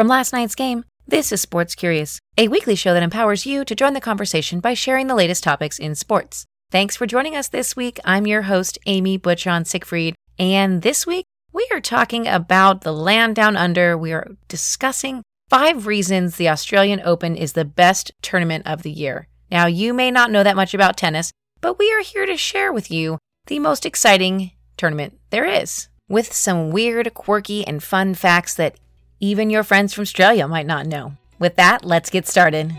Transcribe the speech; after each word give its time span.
From 0.00 0.08
last 0.08 0.32
night's 0.32 0.54
game, 0.54 0.86
this 1.06 1.30
is 1.30 1.42
Sports 1.42 1.74
Curious, 1.74 2.20
a 2.38 2.48
weekly 2.48 2.74
show 2.74 2.94
that 2.94 3.02
empowers 3.02 3.44
you 3.44 3.66
to 3.66 3.74
join 3.74 3.92
the 3.92 4.00
conversation 4.00 4.58
by 4.58 4.72
sharing 4.72 5.08
the 5.08 5.14
latest 5.14 5.44
topics 5.44 5.78
in 5.78 5.94
sports. 5.94 6.46
Thanks 6.70 6.96
for 6.96 7.04
joining 7.04 7.36
us 7.36 7.48
this 7.48 7.76
week. 7.76 8.00
I'm 8.02 8.26
your 8.26 8.40
host, 8.40 8.78
Amy 8.86 9.18
Butchon 9.18 9.66
Siegfried, 9.66 10.14
and 10.38 10.80
this 10.80 11.06
week 11.06 11.26
we 11.52 11.68
are 11.70 11.82
talking 11.82 12.26
about 12.26 12.80
the 12.80 12.94
land 12.94 13.36
down 13.36 13.58
under. 13.58 13.98
We 13.98 14.14
are 14.14 14.26
discussing 14.48 15.22
five 15.50 15.86
reasons 15.86 16.36
the 16.36 16.48
Australian 16.48 17.02
Open 17.04 17.36
is 17.36 17.52
the 17.52 17.66
best 17.66 18.10
tournament 18.22 18.66
of 18.66 18.82
the 18.82 18.90
year. 18.90 19.28
Now, 19.50 19.66
you 19.66 19.92
may 19.92 20.10
not 20.10 20.30
know 20.30 20.42
that 20.42 20.56
much 20.56 20.72
about 20.72 20.96
tennis, 20.96 21.30
but 21.60 21.78
we 21.78 21.92
are 21.92 22.00
here 22.00 22.24
to 22.24 22.38
share 22.38 22.72
with 22.72 22.90
you 22.90 23.18
the 23.48 23.58
most 23.58 23.84
exciting 23.84 24.52
tournament 24.78 25.18
there 25.28 25.44
is, 25.44 25.88
with 26.08 26.32
some 26.32 26.70
weird, 26.70 27.12
quirky, 27.12 27.66
and 27.66 27.82
fun 27.82 28.14
facts 28.14 28.54
that 28.54 28.76
even 29.20 29.50
your 29.50 29.62
friends 29.62 29.92
from 29.92 30.02
Australia 30.02 30.48
might 30.48 30.66
not 30.66 30.86
know. 30.86 31.12
With 31.38 31.56
that, 31.56 31.84
let's 31.84 32.10
get 32.10 32.26
started. 32.26 32.70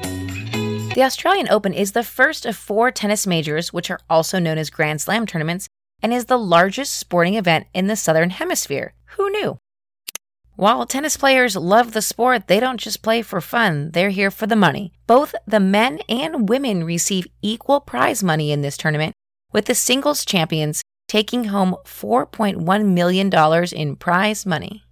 The 0.94 1.04
Australian 1.04 1.48
Open 1.50 1.74
is 1.74 1.94
the 1.94 2.04
first 2.04 2.46
of 2.46 2.58
four 2.58 2.92
tennis 2.92 3.26
majors, 3.26 3.72
which 3.72 3.90
are 3.90 4.02
also 4.10 4.40
known 4.40 4.58
as 4.58 4.70
Grand 4.70 5.00
Slam 5.00 5.26
tournaments, 5.26 5.68
and 6.02 6.12
is 6.14 6.26
the 6.26 6.38
largest 6.38 6.98
sporting 6.98 7.36
event 7.36 7.68
in 7.74 7.88
the 7.88 7.96
Southern 7.96 8.32
Hemisphere. 8.32 8.94
Who 9.16 9.30
knew? 9.30 9.58
While 10.56 10.86
tennis 10.86 11.16
players 11.16 11.56
love 11.56 11.94
the 11.94 12.02
sport, 12.02 12.48
they 12.48 12.60
don't 12.60 12.80
just 12.80 13.02
play 13.02 13.22
for 13.22 13.40
fun, 13.40 13.92
they're 13.92 14.10
here 14.10 14.30
for 14.30 14.48
the 14.48 14.56
money. 14.56 14.92
Both 15.08 15.34
the 15.48 15.60
men 15.60 16.00
and 16.10 16.50
women 16.50 16.84
receive 16.84 17.28
equal 17.42 17.80
prize 17.80 18.22
money 18.24 18.52
in 18.52 18.62
this 18.62 18.78
tournament, 18.78 19.14
with 19.54 19.66
the 19.66 19.76
singles 19.76 20.26
champions 20.26 20.82
taking 21.08 21.46
home 21.46 21.76
$4.1 21.86 22.86
million 22.86 23.30
in 23.74 23.96
prize 23.96 24.46
money. 24.46 24.84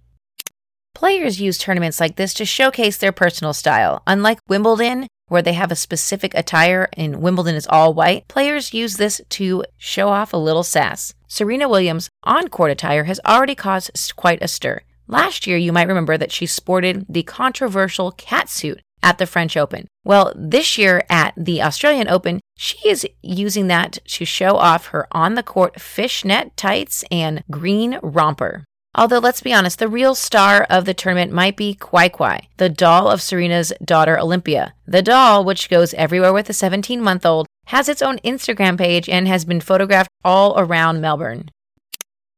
Players 1.00 1.40
use 1.40 1.56
tournaments 1.56 1.98
like 1.98 2.16
this 2.16 2.34
to 2.34 2.44
showcase 2.44 2.98
their 2.98 3.10
personal 3.10 3.54
style. 3.54 4.02
Unlike 4.06 4.40
Wimbledon, 4.48 5.06
where 5.28 5.40
they 5.40 5.54
have 5.54 5.72
a 5.72 5.74
specific 5.74 6.34
attire 6.34 6.90
and 6.92 7.22
Wimbledon 7.22 7.54
is 7.54 7.66
all 7.70 7.94
white, 7.94 8.28
players 8.28 8.74
use 8.74 8.98
this 8.98 9.18
to 9.30 9.64
show 9.78 10.10
off 10.10 10.34
a 10.34 10.36
little 10.36 10.62
sass. 10.62 11.14
Serena 11.26 11.70
Williams' 11.70 12.10
on 12.24 12.48
court 12.48 12.70
attire 12.70 13.04
has 13.04 13.18
already 13.24 13.54
caused 13.54 14.14
quite 14.14 14.42
a 14.42 14.46
stir. 14.46 14.82
Last 15.06 15.46
year, 15.46 15.56
you 15.56 15.72
might 15.72 15.88
remember 15.88 16.18
that 16.18 16.32
she 16.32 16.44
sported 16.44 17.06
the 17.08 17.22
controversial 17.22 18.12
cat 18.12 18.50
suit 18.50 18.82
at 19.02 19.16
the 19.16 19.24
French 19.24 19.56
Open. 19.56 19.88
Well, 20.04 20.34
this 20.36 20.76
year 20.76 21.06
at 21.08 21.32
the 21.34 21.62
Australian 21.62 22.08
Open, 22.08 22.40
she 22.58 22.76
is 22.86 23.06
using 23.22 23.68
that 23.68 24.00
to 24.04 24.26
show 24.26 24.56
off 24.56 24.88
her 24.88 25.08
on 25.12 25.34
the 25.34 25.42
court 25.42 25.80
fishnet 25.80 26.58
tights 26.58 27.06
and 27.10 27.42
green 27.50 27.98
romper. 28.02 28.64
Although, 28.94 29.18
let's 29.18 29.40
be 29.40 29.52
honest, 29.52 29.78
the 29.78 29.88
real 29.88 30.16
star 30.16 30.64
of 30.64 30.84
the 30.84 30.94
tournament 30.94 31.32
might 31.32 31.56
be 31.56 31.76
Qai 31.76 32.10
Qai, 32.10 32.46
the 32.56 32.68
doll 32.68 33.08
of 33.08 33.22
Serena's 33.22 33.72
daughter 33.84 34.18
Olympia. 34.18 34.74
The 34.86 35.02
doll, 35.02 35.44
which 35.44 35.70
goes 35.70 35.94
everywhere 35.94 36.32
with 36.32 36.46
the 36.46 36.52
17 36.52 37.00
month 37.00 37.24
old, 37.24 37.46
has 37.66 37.88
its 37.88 38.02
own 38.02 38.18
Instagram 38.18 38.76
page 38.76 39.08
and 39.08 39.28
has 39.28 39.44
been 39.44 39.60
photographed 39.60 40.10
all 40.24 40.58
around 40.58 41.00
Melbourne. 41.00 41.50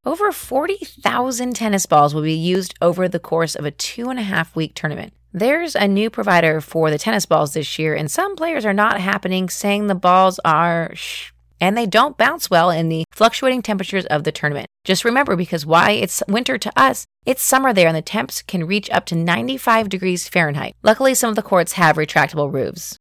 Over 0.05 0.31
40,000 0.31 1.55
tennis 1.55 1.87
balls 1.87 2.15
will 2.15 2.23
be 2.23 2.35
used 2.35 2.75
over 2.83 3.09
the 3.09 3.21
course 3.21 3.55
of 3.55 3.65
a 3.65 3.71
two 3.71 4.11
and 4.11 4.19
a 4.19 4.23
half 4.23 4.55
week 4.55 4.75
tournament. 4.75 5.15
There's 5.33 5.75
a 5.75 5.89
new 5.89 6.11
provider 6.11 6.61
for 6.61 6.91
the 6.91 6.99
tennis 6.99 7.25
balls 7.25 7.55
this 7.55 7.79
year, 7.79 7.95
and 7.95 8.11
some 8.11 8.37
players 8.37 8.67
are 8.67 8.75
not 8.75 9.01
happening, 9.01 9.49
saying 9.49 9.87
the 9.87 9.95
balls 9.95 10.39
are 10.45 10.91
shh, 10.95 11.31
and 11.63 11.79
they 11.79 11.87
don't 11.87 12.19
bounce 12.19 12.51
well 12.51 12.71
in 12.71 12.89
the 12.89 13.05
fluctuating 13.13 13.63
temperatures 13.63 14.05
of 14.07 14.25
the 14.25 14.33
tournament. 14.33 14.67
Just 14.85 15.05
remember 15.05 15.37
because 15.37 15.65
why 15.65 15.93
it's 15.93 16.21
winter 16.27 16.59
to 16.59 16.73
us, 16.77 17.07
it's 17.25 17.41
summer 17.41 17.73
there 17.73 17.87
and 17.87 17.97
the 17.97 18.03
temps 18.03 18.43
can 18.43 18.67
reach 18.67 18.91
up 18.91 19.07
to 19.07 19.15
95 19.15 19.89
degrees 19.89 20.29
Fahrenheit. 20.29 20.75
Luckily, 20.83 21.15
some 21.15 21.31
of 21.31 21.37
the 21.37 21.43
courts 21.43 21.75
have 21.75 21.97
retractable 21.97 22.53
roofs. 22.53 22.99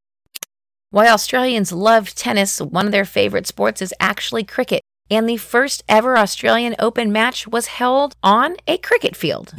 While 0.91 1.11
Australians 1.11 1.71
love 1.71 2.13
tennis, 2.13 2.61
one 2.61 2.85
of 2.85 2.91
their 2.91 3.03
favorite 3.03 3.47
sports 3.47 3.81
is 3.81 3.95
actually 3.99 4.43
cricket. 4.43 4.81
And 5.09 5.27
the 5.27 5.37
first 5.37 5.83
ever 5.89 6.15
Australian 6.15 6.75
Open 6.77 7.11
match 7.11 7.47
was 7.47 7.65
held 7.65 8.15
on 8.21 8.57
a 8.67 8.77
cricket 8.77 9.15
field. 9.15 9.53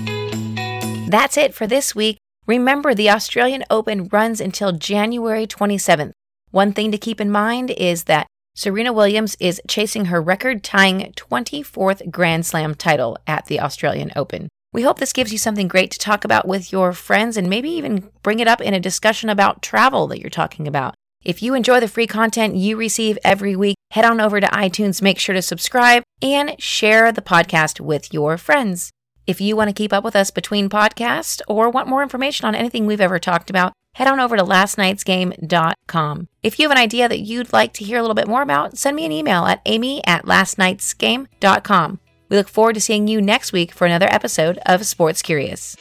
That's 1.08 1.36
it 1.36 1.54
for 1.54 1.66
this 1.66 1.92
week. 1.92 2.18
Remember, 2.46 2.94
the 2.94 3.10
Australian 3.10 3.64
Open 3.68 4.06
runs 4.12 4.40
until 4.40 4.70
January 4.70 5.46
27th. 5.48 6.12
One 6.52 6.72
thing 6.72 6.92
to 6.92 6.98
keep 6.98 7.20
in 7.20 7.30
mind 7.30 7.70
is 7.72 8.04
that 8.04 8.26
Serena 8.54 8.92
Williams 8.92 9.34
is 9.40 9.62
chasing 9.66 10.06
her 10.06 10.20
record 10.20 10.62
tying 10.62 11.10
24th 11.16 12.10
Grand 12.10 12.44
Slam 12.44 12.74
title 12.74 13.16
at 13.26 13.46
the 13.46 13.58
Australian 13.58 14.12
Open. 14.14 14.48
We 14.74 14.82
hope 14.82 14.98
this 14.98 15.14
gives 15.14 15.32
you 15.32 15.38
something 15.38 15.68
great 15.68 15.90
to 15.92 15.98
talk 15.98 16.22
about 16.22 16.46
with 16.46 16.70
your 16.70 16.92
friends 16.92 17.38
and 17.38 17.48
maybe 17.48 17.70
even 17.70 18.10
bring 18.22 18.40
it 18.40 18.48
up 18.48 18.60
in 18.60 18.74
a 18.74 18.80
discussion 18.80 19.30
about 19.30 19.62
travel 19.62 20.06
that 20.08 20.20
you're 20.20 20.28
talking 20.28 20.68
about. 20.68 20.94
If 21.24 21.42
you 21.42 21.54
enjoy 21.54 21.80
the 21.80 21.88
free 21.88 22.06
content 22.06 22.54
you 22.54 22.76
receive 22.76 23.16
every 23.24 23.56
week, 23.56 23.76
head 23.92 24.04
on 24.04 24.20
over 24.20 24.38
to 24.38 24.46
iTunes, 24.48 25.00
make 25.00 25.18
sure 25.18 25.34
to 25.34 25.40
subscribe, 25.40 26.02
and 26.20 26.60
share 26.60 27.10
the 27.10 27.22
podcast 27.22 27.80
with 27.80 28.12
your 28.12 28.36
friends. 28.36 28.90
If 29.26 29.40
you 29.40 29.56
want 29.56 29.68
to 29.68 29.74
keep 29.74 29.92
up 29.92 30.04
with 30.04 30.16
us 30.16 30.30
between 30.30 30.68
podcasts 30.68 31.40
or 31.46 31.70
want 31.70 31.88
more 31.88 32.02
information 32.02 32.46
on 32.46 32.54
anything 32.54 32.86
we've 32.86 33.00
ever 33.00 33.18
talked 33.18 33.50
about, 33.50 33.72
head 33.94 34.08
on 34.08 34.20
over 34.20 34.36
to 34.36 34.42
lastnightsgame.com. 34.42 36.28
If 36.42 36.58
you 36.58 36.64
have 36.68 36.76
an 36.76 36.82
idea 36.82 37.08
that 37.08 37.20
you'd 37.20 37.52
like 37.52 37.72
to 37.74 37.84
hear 37.84 37.98
a 37.98 38.02
little 38.02 38.14
bit 38.14 38.28
more 38.28 38.42
about, 38.42 38.76
send 38.76 38.96
me 38.96 39.04
an 39.04 39.12
email 39.12 39.44
at 39.44 39.62
amy 39.66 40.04
at 40.06 40.24
lastnightsgame.com. 40.24 42.00
We 42.28 42.36
look 42.36 42.48
forward 42.48 42.74
to 42.74 42.80
seeing 42.80 43.06
you 43.08 43.20
next 43.20 43.52
week 43.52 43.72
for 43.72 43.86
another 43.86 44.08
episode 44.10 44.58
of 44.64 44.86
Sports 44.86 45.22
Curious. 45.22 45.76